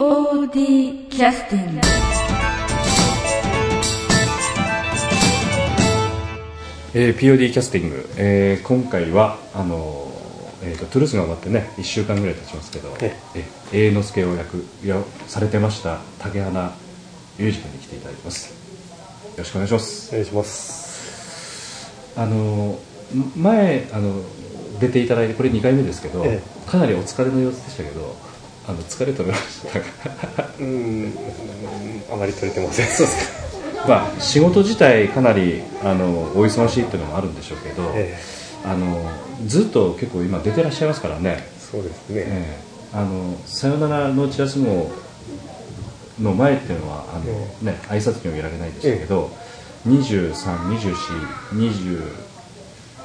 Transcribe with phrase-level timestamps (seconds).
[0.00, 1.80] POD キャスティング
[6.94, 13.14] えー POD キャスティング、えー今回はあのーえーとトゥルースが終わってね1週間ぐらい経ちますけどえ
[13.72, 13.90] え。
[13.90, 16.72] 永之助を役やされてました竹花
[17.38, 18.48] 裕二君に来ていただきます。
[18.48, 18.54] よ
[19.36, 20.08] ろしくお願いします。
[20.08, 21.92] お願いします。
[22.16, 22.78] あのー
[23.36, 24.14] 前あの
[24.80, 26.40] 出ていただいてこれ2回目ですけど、え。
[26.66, 28.29] かなりお疲れの様子でしたけど
[28.68, 29.86] あの疲れ取れましたか
[30.58, 31.12] うーん。
[32.12, 32.86] あまり取れてません。
[32.86, 33.88] そうですか。
[33.88, 38.18] まあ仕事自体かなりあのお忙しいっていうのもあるんでしょうけど、え
[38.64, 39.10] あの
[39.46, 42.60] ずっと結構今出てらっしゃいますからね、えそうですね、え
[42.92, 42.96] え。
[42.96, 44.90] あのさよならのチラシ号
[46.20, 47.24] の前っていうのはあの、
[47.62, 49.30] えね挨拶にもやられないでしたけど、
[49.86, 50.34] 23、
[50.78, 50.94] 24、
[51.52, 52.02] 20、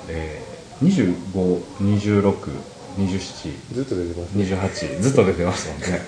[0.09, 4.43] えー、25、26、27、ずっと出てますね。
[4.45, 6.01] 28ずっと出てますもんね。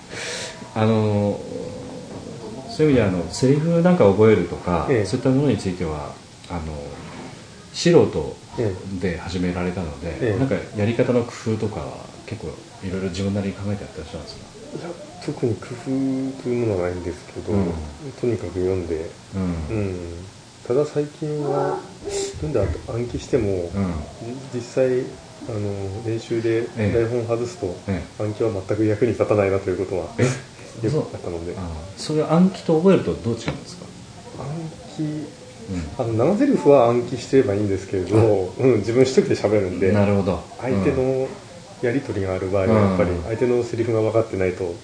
[0.74, 1.40] あの
[2.68, 5.04] そういう意味であのセリフなんか覚えるとか、ええ。
[5.04, 6.14] そういったものについては
[6.48, 6.60] あの
[7.72, 10.38] 素人えで始められたので、ええ。
[10.38, 12.48] なんかやり方の工夫とかは結構
[12.84, 14.46] いろいろ自分なりに考えてやってらっしゃるんですか？
[14.78, 14.90] いや
[15.26, 17.72] 特に工夫というものはないんですけど、うん。
[18.20, 19.42] とにかく読んで、うん。
[19.42, 20.26] うん、
[20.66, 21.76] ただ最近は
[22.40, 23.94] 読んで暗記しても、うん。
[24.52, 25.04] じ実際
[25.48, 26.92] あの練習でええ。
[26.92, 30.24] 台本外すと、え暗記は全く役に立たないなということはえ？
[30.84, 31.54] よそうくあったので。
[31.56, 31.60] あ
[31.96, 33.86] それ暗記と覚えるとどう違うんですか、
[34.38, 34.46] 暗
[34.96, 40.42] 記うあの生台詞は暗記してればいいんですけれど、うん、自分一人で喋るんでん、なるほど。
[40.60, 41.28] 相手の
[41.82, 44.74] やり取りがある場合はやっぱりうん相手のセリフが分かってないと、うん。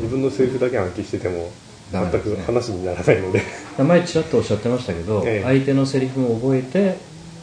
[0.00, 1.50] 自分のセリフだけ暗記してても
[1.92, 3.40] 全く話にならないので。
[3.78, 5.42] うん前ちらっとおっしゃってましたけど、 ええ。
[5.42, 6.96] 相手のセリフも覚えて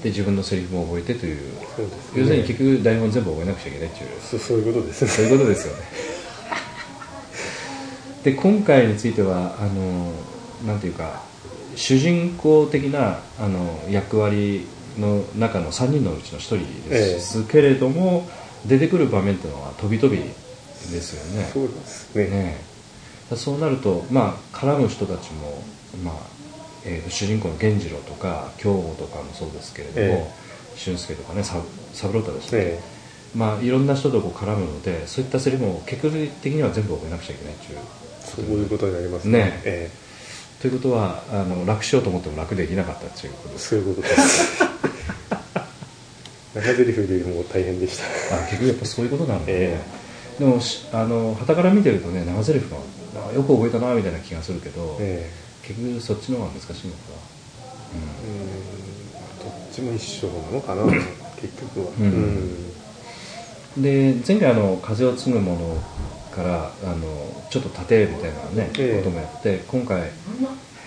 [0.04, 1.40] で自分のセリフも覚えてという。
[1.76, 2.22] そうですね。
[2.22, 4.10] 要するに結局台本全部覚えなくちゃいけないっていう。
[4.22, 5.08] そそういうことですね。
[5.08, 5.84] そういうことですよね。
[8.24, 10.12] で今回についてはあの
[10.66, 11.24] なんていうか
[11.76, 14.66] 主人公的なあの役割
[14.98, 18.30] の中の3人のうちの1人ですけれども、
[18.66, 20.34] 出てくる場面っていうのは飛び飛びで
[21.02, 21.50] すよね。
[21.52, 22.28] そうですね。
[22.28, 22.58] ね
[23.32, 23.36] え。
[23.36, 25.64] そうなると、まあ、絡む人たちも、
[26.04, 26.43] まあ
[26.86, 30.32] えーと主人公の源次郎とか京吾とかもそうですけれども、え
[30.76, 31.62] 俊介とかねさ
[31.94, 32.80] 三郎太ですね、え
[33.36, 37.80] まあ、いろんな人とこう絡むのでそういったセリフも結局的には全部覚えなくちゃいけないっていう。
[38.24, 39.62] そういうことになりますね。
[39.66, 39.92] え
[40.62, 44.64] ということはあの楽しようと思っても楽できなかったっていうことですえそういうことです。
[46.56, 48.06] 長台詞入れるのも大変でした。
[48.38, 49.80] あ結局やっぱそういうことなので、え
[50.40, 52.78] でもしあの傍から見てるとね長台詞が
[53.30, 55.30] あよく覚えたなみたいな気がするけど、え
[55.68, 57.00] 結局そっちの方が難しいのか。
[58.26, 59.44] えうん。
[59.44, 60.84] どっちも一緒なのかな
[61.42, 61.92] 結局は。
[62.00, 62.74] うん。
[63.78, 65.78] な、で前回あの「風を継ぐもの」
[66.36, 66.98] からあの
[67.50, 68.98] ちょっと盾みたいなね、ええ。
[68.98, 70.10] こともやって今回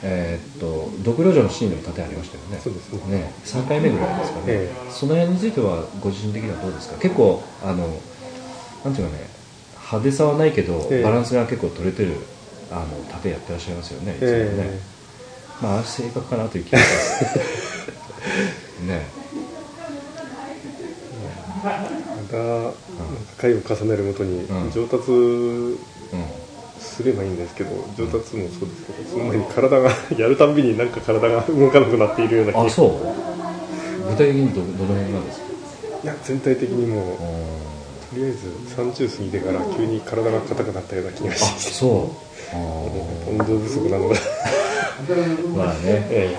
[0.03, 2.61] えーっと「独領城のシーン」でも盾ありましたよね。
[2.63, 3.17] そうですね。
[3.19, 3.33] ね。
[3.45, 4.71] 3回目ぐらいですかね、え。
[4.91, 6.97] その辺についてはご自身的にはどうですか？
[7.01, 7.89] 結構あの
[8.85, 9.29] なんていうかね
[9.81, 11.03] 派手さはないけど、ええ。
[11.03, 12.17] バランスが結構取れてる
[12.71, 14.81] あの盾やってらっしゃいますよねいつもね、え
[15.63, 17.39] まあ正確かなという気がします
[18.87, 19.07] ね。
[21.65, 21.79] また
[22.39, 22.73] なんか
[23.39, 24.71] 回を重ねるごとにうん。
[24.71, 25.77] 上達うん
[26.79, 32.63] すればいいんですけど上達もそうですけどその前に体がやるたんびになんか体が動かなくなっているような気が。
[32.65, 32.91] あそう。
[34.11, 35.47] 具体的にどどの辺なんですか？
[36.05, 37.76] いや全体的にもううん
[38.11, 42.27] とりあえず30過ぎてから急に体が硬くなったような気があしてそう。
[42.53, 42.57] あ
[43.29, 44.19] 運動不足なのがー
[45.57, 45.81] まあね、
[46.11, 46.37] え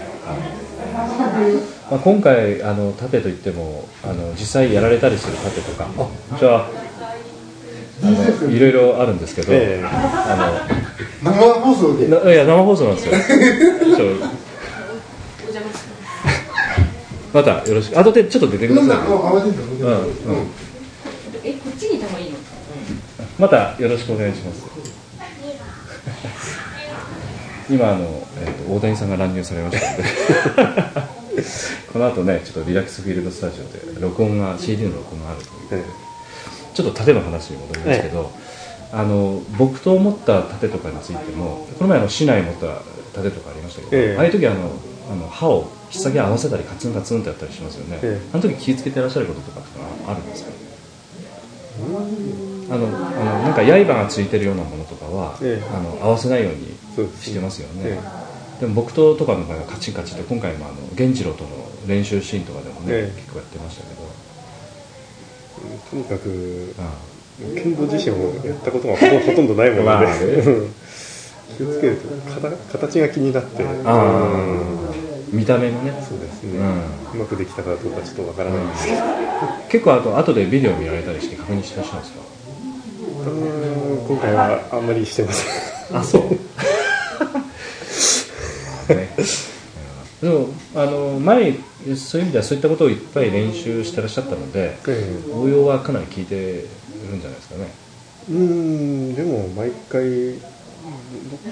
[1.90, 5.88] まあ、今回あの盾といってもあの実際やられたりする盾とか。
[6.40, 6.70] じゃあ
[8.04, 9.86] あのいろいろあるんですけど、ええ。
[9.86, 10.68] あ
[11.24, 12.08] 生放送で。
[12.08, 13.14] いや生放送なんですよ。
[13.96, 14.06] ちょ
[17.34, 18.00] またよろしく。
[18.00, 20.48] 後でちょっと出てください、あ慌てんだうんうん、
[21.44, 22.38] え、こっちにいた方がいいの
[23.40, 24.66] またよろしくお願いします。
[27.70, 28.06] 今あの、
[28.42, 31.08] えーと大谷さんが乱入されましたので。
[31.94, 35.86] この後ねちょっとリラックスフィールドスタジオで録音が CD の録音があるというえ
[36.74, 38.32] ちょっと盾の話に戻りますけど、
[38.92, 42.82] あの木刀を持った盾とかについてもこの前あの市内持った
[43.16, 44.18] 盾とかありましたけど、ええ。
[44.18, 44.72] ああいう時あの
[45.12, 48.28] あの刃を引っ先合わせたりカツンカツンってやったりしますよね、ええ。
[48.34, 50.50] あの時気をつけてらっしゃることとかってのはあるんですか？
[52.70, 55.76] あのあのなんか刃がついてるようなものとかは、ええ。
[55.76, 56.78] あの合わせないように
[57.22, 58.00] してますよね、え
[58.60, 61.50] でも木刀とかの場合はカチンカチンって今回もあの源次郎との
[61.88, 63.16] 練習シーンとかでもね、ええ。
[63.16, 64.02] 結構やってましたけど、
[65.92, 66.94] とにかくあ
[67.56, 70.42] 剣道自身もやったことが ほとんどないもので、
[71.58, 72.08] 気をつけると
[72.72, 73.64] 形形が気になって。
[75.32, 75.92] 見た目のね。
[76.08, 76.58] そうですね、
[77.14, 78.98] ううまくできたかどうかちょっとわからないんですけど、
[79.70, 82.20] 結構あと後でビデオ見られたりして確認してらっしゃるんですか？
[82.22, 82.38] うん
[84.08, 85.44] 今回はあんまりしてませ
[85.94, 85.98] ん。
[85.98, 86.32] あそう。
[88.94, 89.10] ね。
[90.22, 91.54] でもあの前
[91.96, 95.34] そういう意味ではそういったことをいっぱい練習してらっしゃったのでええ。
[95.34, 97.72] 応用はかなり効いてるんじゃないですかね。
[98.30, 100.34] うーんでも毎回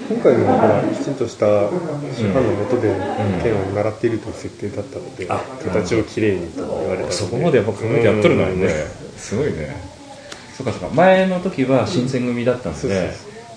[0.08, 1.68] 今回もほらきちんとした
[2.14, 2.94] 師範のもとで
[3.42, 7.12] 剣を習っているという設定だったので、あ形をきれいにと言われたので。
[7.12, 9.18] そこまでやっぱ考えてやっとるのにねうん。
[9.18, 9.85] すごいね
[10.56, 10.94] そうかそうか。
[10.94, 13.12] 前の時は新選組だったのそうそうで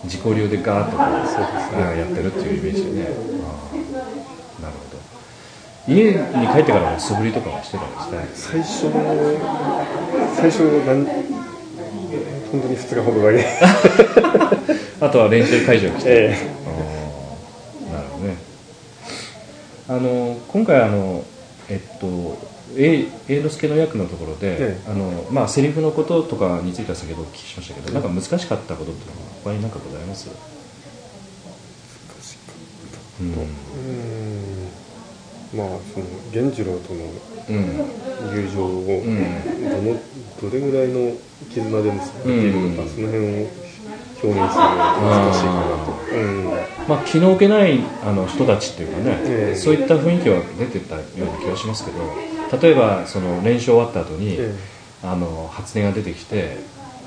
[0.06, 1.84] 自己流でガーッとこうそうですね。
[1.84, 2.92] あやってるっていうイメージで。
[2.92, 3.08] ね
[3.44, 5.94] あーなるほど。
[5.94, 9.02] 家に帰ってからも素振りとかはしてたんですね最初の
[10.36, 11.06] 最初なん
[12.52, 13.46] 本当に2日ほどだけ
[15.06, 16.38] あとは練習会場に来て、え
[16.68, 18.36] あーなるほどね。
[19.88, 21.24] あの今回あの
[21.70, 24.90] えっとえ栄之助の役のところで、ええ。
[24.90, 30.30] あのまあセリフのこととかについては先ほどお聞きしましたけど、なんか難しかったことっていうのは他に何かございます、
[33.20, 33.32] うん。
[33.32, 33.42] え
[33.74, 35.70] うーん。
[35.70, 37.00] まあその源次郎との
[37.50, 38.30] うん。
[38.30, 39.70] 友情をうん。
[39.70, 39.98] どの
[40.42, 41.18] どれぐらいの
[41.50, 42.88] 絆で結いるのか、うん。
[42.90, 43.48] その辺を
[44.22, 46.46] 表現するのが難しいかなと、うん。
[46.88, 49.56] まあ、気の置けないあの人たちっていうかね、ええ。
[49.56, 54.56] そういった雰囲気は出てたような気がしますけど例えばその練習終わった後に、え
[55.04, 56.58] あの初音が出てきて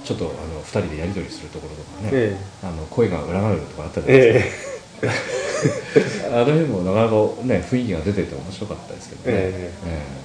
[0.05, 9.89] ちょっとあの2人でやり取りするところとかね、えあの声が裏返るとかあったじゃないですえか、 あの辺もなかなかね雰囲気が出てて面白かったですけどね、ええ。
[9.89, 10.23] え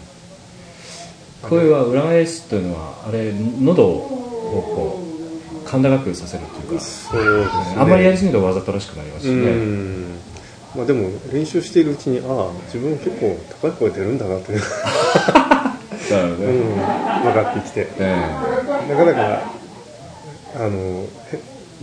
[1.44, 3.32] 声は裏返すというのはあれ
[3.62, 7.76] 喉をこう甲高くさせるというえか、そうですね。
[7.78, 9.97] あんまりやりすぎるとわざとらしくなりますしうね、ん
[10.78, 14.64] まあでも練習しているうちにああ自分結構高い声出るんだなという、ね、
[16.14, 17.88] うん、分かってきて。
[17.98, 18.16] え
[18.88, 19.52] なかなか
[20.56, 21.40] あのへ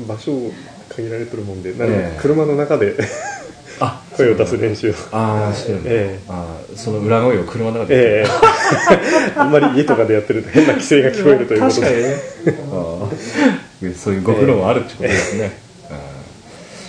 [0.08, 0.52] 場所を
[0.88, 1.74] 限られてるもんで
[2.20, 2.96] 車の中で
[4.16, 4.94] 声を出す練習を。
[5.12, 6.20] ああしてるんだ、ええ。
[6.28, 8.20] ああその裏声を車の中で。
[8.20, 8.26] ええ。
[9.36, 11.80] あんまり家とかでやってると変な規制が聞こえるということで。
[11.80, 12.14] 確かにね。
[12.72, 15.58] ああそういうご苦労もあるってことですね、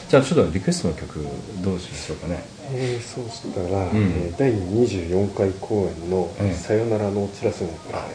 [0.10, 1.20] じゃあちょっとリクエストの曲
[1.64, 2.44] どうしましょうかね。
[2.72, 3.90] えーそうしたら、ん。
[3.96, 7.70] えー第24回公演のええ「さよならのチラスの」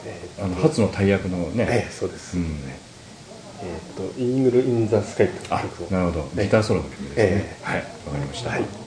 [0.05, 2.45] えーあの初の大役のね、ええそうです、うん。
[3.63, 5.87] えーと「イーグル・イン・ザ・スカイ」というあ曲を。
[5.91, 6.43] なるほど。
[6.43, 7.57] ギターソロの曲ですね、え。
[7.63, 8.80] はいわかりました、はい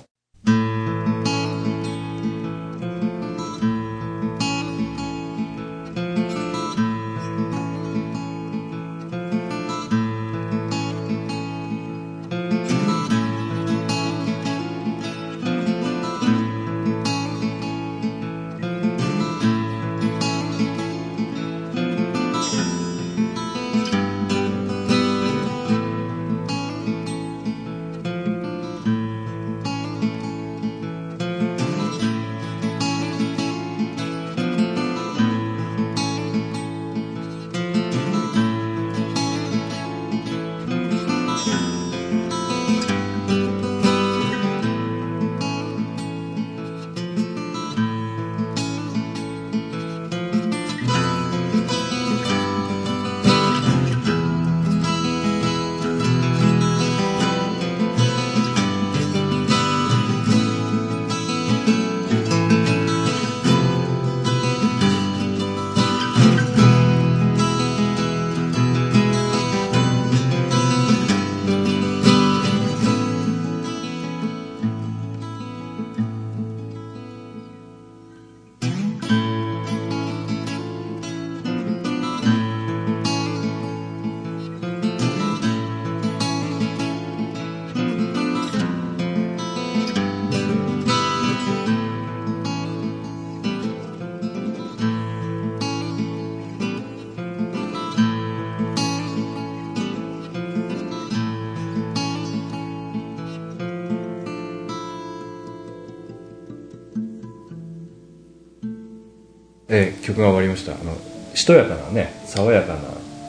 [109.69, 110.73] えー曲が終わりました。
[110.73, 110.95] あの
[111.35, 112.79] しとやかなね爽やかな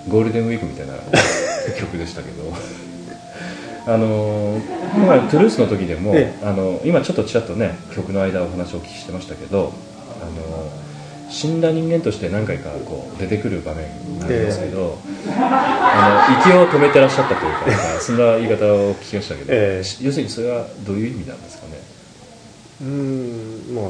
[0.09, 0.95] ゴールデンウィークみたいな
[1.79, 2.53] 曲でしたけど。
[3.87, 9.73] あのー今回トゥルースの時でも、えあの今ちょっとちらっとね曲の間お話をお聞きしてましたけど
[10.23, 10.85] あのー
[11.31, 13.87] 死んだ人間として何回かこう出てくる場面
[14.21, 14.99] なんですけど、
[15.29, 20.05] あの息を止めてらっしゃったというかなんかそんな言い方を聞きましたけど、 ええ。
[20.05, 21.73] 要するにそれはどういう意味なんですかね？
[22.81, 23.85] うーんまあ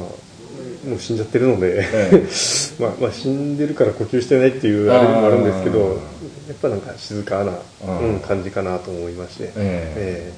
[0.87, 2.23] もう死んじゃってるので、え
[2.79, 5.79] まあ、まあ死んでるから呼吸してないっていうあれもあるんですけど
[6.47, 7.53] やっぱなんか静かな、
[8.01, 10.31] うん、感じかなと思いまして、ええ。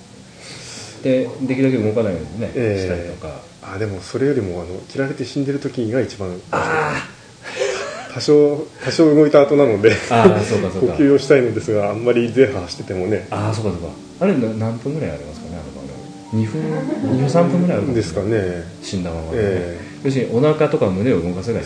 [1.03, 2.83] でできるだけ動かないようにね、ええ。
[2.83, 3.41] したりとか。
[3.61, 7.09] あーでもそれよりもあの切られて死んでる時が一番あ
[8.13, 10.95] 多少多少動いた後なのであああそうかそ呼うか。
[11.03, 13.27] 吸をしたいのですがあんまりゼーハーしててもね。
[13.29, 13.89] ああそうかそうか。
[14.21, 15.76] あれな何分ぐらいありますかねあの
[16.33, 18.63] 2分2分3分ぐらいですかね。
[18.81, 19.43] 死んだままで、ね。
[19.43, 21.63] え要するにお腹とか胸を動かせない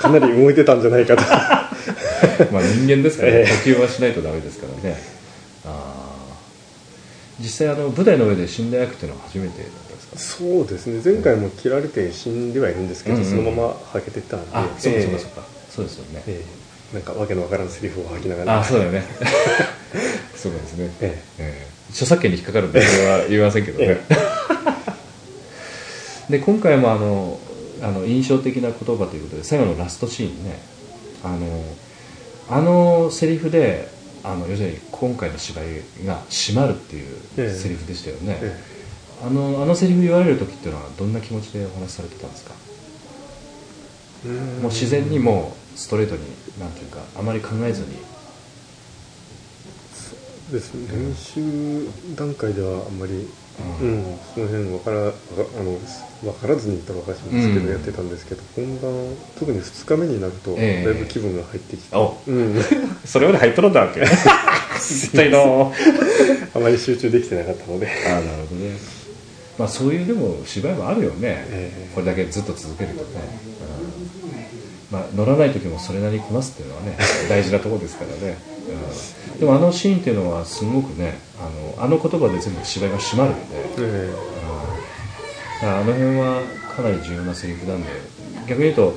[0.00, 1.22] かなり動いてたんじゃないかと。
[2.52, 3.38] まあ人間ですから、ね。
[3.40, 3.72] ええ。
[3.72, 4.96] 呼吸はしないとダメですからね。
[5.64, 6.12] ああ
[7.40, 10.44] 実際あの舞台の上で死んだ役っていうのは初めてだったんですか？
[10.44, 11.00] そうですね。
[11.04, 13.28] 前回も切られて死んではいるんですけど、うんうん。
[13.30, 14.46] そのままはけてったんで。
[14.52, 15.42] あそうかそうかえそうか、
[15.74, 16.40] そうですよね、え
[16.92, 16.94] え。
[16.94, 18.60] なんかわけのわからんセリフを吐きながら。
[18.60, 19.02] あそうだよね。
[20.36, 21.22] そうですね、え。
[21.38, 24.00] ええ著作権に引っかかるんで それは言いませんけどね、
[26.28, 27.38] で今回もあの
[27.82, 30.60] あの印象的な言葉ということで最後のラストシーンね
[31.24, 31.64] あの
[32.48, 33.88] あのセリフで
[34.24, 37.06] あの要するに今回の芝居が締まるっていう
[37.38, 37.58] ええ。
[37.58, 38.58] セリフでしたよね、え
[39.24, 42.52] あのあのセリフ言われる時っていうのはどんな気持ちでお話しされてたんですか？
[44.26, 44.28] え
[44.62, 46.22] もう自然にもうストレートに
[46.60, 47.88] なんていうかあまり考えずに
[50.52, 50.86] ですね。
[50.92, 53.28] 練習段階ではあんまり、
[53.80, 55.02] ううんんその辺わからあ
[55.62, 55.78] の
[56.22, 57.70] 分からずに言ったらおかしいんですけど、うん。
[57.70, 60.84] やってたんですけど本番特に2日目になると、ええ。
[60.84, 62.62] だいぶ気分が入ってきて、おうん、
[63.04, 64.00] それまで入っとるんだわけ。
[64.00, 65.72] 絶対の。
[66.54, 68.76] あまり集中できてなかったので、ああなるほどね。
[69.58, 71.16] まあそういうでも芝居もあるよね、
[71.50, 71.90] ええ。
[71.94, 73.02] これだけずっと続けるとね、
[74.92, 74.98] うん。
[74.98, 78.61] まあ、乗らない時もそれなりにこなすっていうのはね大事なところですからね、うん、
[79.38, 84.12] でもあのシーンっていうのはすごくねあのあの言葉で全部芝居が締まるんで、え
[85.60, 86.42] だからあの辺は
[86.74, 88.12] かなり重要なセリフなんで。
[88.46, 88.94] 逆に言うと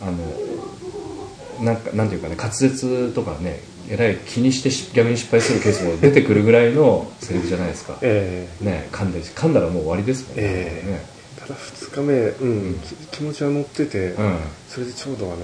[0.00, 8.64] あのなんかなんていうかね滑舌とかねえらい気にしてし逆に失敗するケースも出てくるぐらいのセリフじゃないですか、ええ。
[8.64, 11.04] ね噛んで噛んだらもう終わりですもんね,、え
[11.38, 12.78] ただ2日目、うん。
[12.80, 14.38] き気持ちは乗ってて、うん。
[14.68, 15.36] それでちょうどあの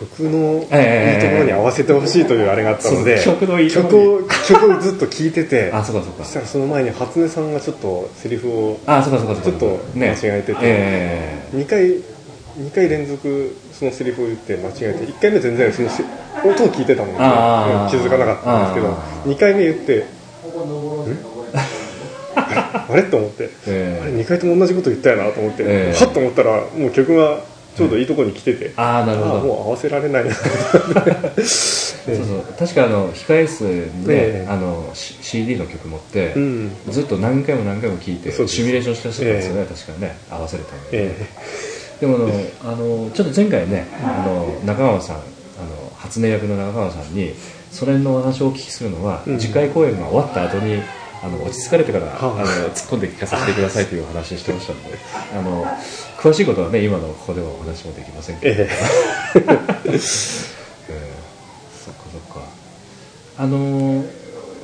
[0.00, 6.24] 曲のいいとこええろに合わせてほしいというあれがあったので、曲のいい曲ろを曲をずっと聴いてて あそうかそうか。
[6.24, 12.02] そしたらその前に初音さんがちょっとセリフをあそうかそうかちょっと間違えててえ2回2
[12.74, 16.02] 回連続そのセリフを言って間違えて1回目全然そのせ
[16.48, 17.90] 音を聞いてたのにあー。
[17.90, 20.02] 気づかなかったんですけどあ2回目言ってん
[22.34, 23.02] あれ？
[23.04, 23.50] と思って。
[23.66, 25.98] えあれ？2回とも同じこと言ったよなと思って、ええ。
[25.98, 27.40] はっと思ったらもう曲が
[27.80, 29.40] ちょうどいいとこに来てて、ああなるほど。
[29.40, 30.34] もう合わせられないな。
[30.36, 32.44] そうそう。
[32.58, 33.64] 確かあの控え室
[34.06, 34.46] で、ええ。
[34.46, 36.72] あの CD の曲持って、うん。
[36.90, 40.18] ずっと何回も何回も聴いてシミュレーションしてたんですよね、確かね。
[40.30, 41.26] 合わせるために、え
[42.00, 42.26] でもあの
[42.64, 45.24] あのちょっと前回ねあの中川さんあの
[45.96, 47.34] 初音役の中川さんに
[47.70, 49.38] それのお話をお聞きするのは、うん。
[49.38, 50.82] 次回公演が終わった後に
[51.22, 54.98] あの落ち着かれてから、はああの突っ込んで聞かせてくださいというお話をしてましたので
[55.36, 55.64] あの
[56.18, 59.40] 詳しいことはね今のここではお話もできませんけど、ええ。
[59.90, 59.98] えー
[61.84, 62.48] そっかそっか。
[63.38, 64.20] あのー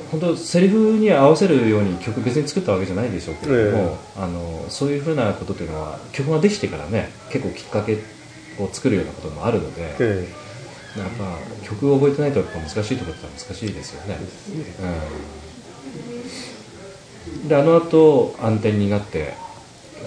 [0.09, 7.97] 本当セリフに合わせるように曲別に作ったわけじゃないでしょうけれども、あのーそういうふうなことっていうのは曲ができてからね結構きっかけ
[8.57, 10.27] を作るようなこともあるので、え
[10.97, 11.37] やっぱ
[11.67, 14.17] 曲を覚えてないとやっぱ難しいところって難しいですよね、
[14.81, 15.46] うん、
[17.47, 19.33] であの後暗転になって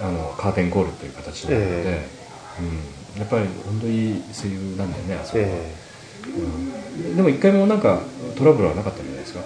[0.01, 2.07] あのカーテンコールという形になるので、え。
[3.15, 5.73] うん、やっぱり本当にいい声優なんだよねあそこは、え
[6.27, 8.01] うん、でも一回もなんか
[8.37, 9.41] トラブルはなかったんじゃないですか？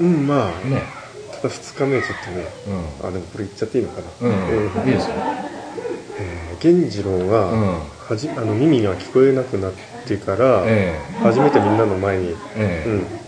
[0.00, 0.82] えうんまあね。
[1.32, 2.46] ただ2日目ちょっとね。
[3.02, 3.08] うん。
[3.08, 4.34] あでもこれ言っちゃっていいのかな、うん、
[4.86, 5.14] えいいですよ、
[6.18, 7.30] えー源次郎うん。
[7.30, 7.46] が
[8.08, 9.72] はじ、あの耳が聞こえなくなっ
[10.06, 12.84] てから、え初めてみんなの前に、ええ。
[12.86, 13.19] えうん、来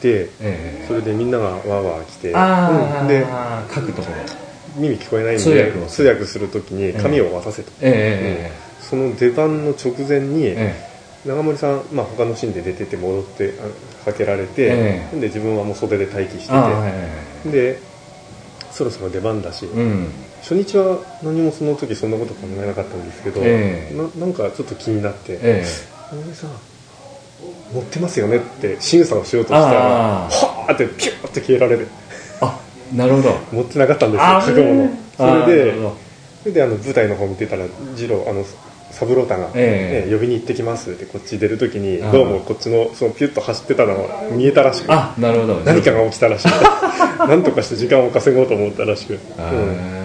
[0.00, 0.84] てええ。
[0.86, 3.08] それでみんながわーわー来て、うん。
[3.08, 3.26] で
[3.74, 4.48] 書くところ。
[4.76, 6.48] 耳聞こえないんで通訳する。
[6.48, 8.50] ときに紙を渡せと、え
[8.80, 10.54] その出番の直前に、
[11.26, 13.54] 長森さん、まあ、他のシーンで出てて戻って
[14.02, 15.20] あかけられて、ええ。
[15.20, 17.80] で自分はもう袖で待機してて、で
[18.70, 20.08] そろそろ出番だし、うん。
[20.40, 23.96] 初日は何もその時そんなこと考えなかったんですけど、ええ。
[23.96, 25.64] ななんかちょっと気になってえ
[26.10, 26.50] 「長森さん
[27.72, 31.88] 持ってますよね」って仕草をしようとしたらはーってピューって消えられる。
[32.40, 32.58] あ
[32.94, 33.38] なるほど。
[33.52, 35.74] 持ってなかったんですよあー書くものそれで
[36.42, 37.64] それであの舞台の方見てたら
[37.96, 38.44] 次郎あの
[38.90, 45.54] 三郎太が、え呼びに行ってきます」ってこっち出る時にああどうもこっちのそのピュッと走ってたのが見えたらしくあなるほど。
[45.64, 49.97] 何かが起きたらしくなんとかして時間を稼ごうと思ったらしく、あうん、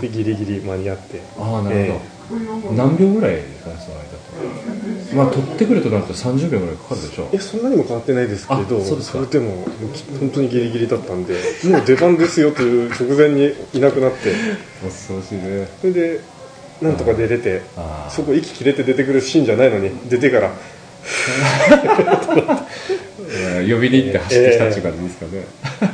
[0.00, 1.20] でギリギリ間に合って。
[1.38, 1.92] あーなる
[2.60, 5.16] ほど、何秒ぐらいですかねその間と。
[5.16, 7.28] まあ取ってくるとなると30秒ぐらいかかるでしょ。
[7.30, 9.20] いやそんなにも変わってないですけどあそうですか。
[9.20, 9.66] れでも
[10.20, 11.34] 本当にギリギリだったんで
[11.64, 14.32] もう出番ですよという直前にいなくなって。
[14.82, 15.68] 恐ろしいね。
[15.80, 16.20] それで
[16.80, 17.62] なんとか出れて
[18.10, 20.48] そこ息切れて出てくるシーンじゃないのに出てから。
[20.48, 20.52] う
[23.62, 25.44] ん呼びに行って走ってきたっていう感じですかね、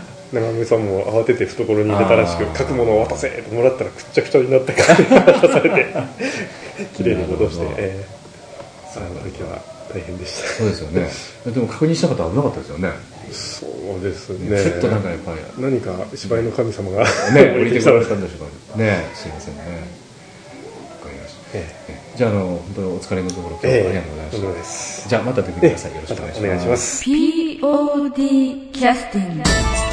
[0.33, 4.95] 長梅さんも慌てて懐に入れたらしく書くものを渡せってもらったらくっちゃくちゃになってから
[5.33, 5.87] 渡されて
[6.97, 8.21] 綺麗に戻してえー
[8.97, 10.49] あの時は大変でした。
[10.49, 11.09] そうですよね。
[11.55, 12.91] でも確認した方は危なかったですよね。
[13.31, 14.63] そうですね。
[14.65, 15.39] ちょっとなんかやっぱり。
[15.63, 17.93] 何か芝居の神様がね、降りてきた。
[17.93, 19.05] らこられたんでしょうかね。
[19.15, 19.61] すいませんね。
[19.63, 21.59] わかりました。
[21.59, 22.01] ええ。
[22.17, 23.83] じゃあ、あの、本当にお疲れのところ、今日え。
[23.83, 25.03] はありがとうございましです。
[25.05, 25.09] た。
[25.11, 25.95] じゃあ、また出てください。
[25.95, 26.41] よろしくお願いします。
[26.41, 27.05] またお願いします。
[27.05, 29.89] POD キャスティング